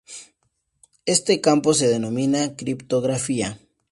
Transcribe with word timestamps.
Este 1.05 1.41
campo 1.41 1.75
se 1.75 1.87
denomina 1.87 2.55
criptografía 2.55 3.59